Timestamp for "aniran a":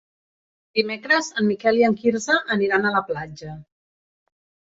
2.57-2.95